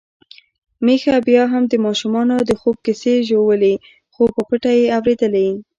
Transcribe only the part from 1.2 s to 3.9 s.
بيا هم د ماشومانو د خوب کیسې ژولي،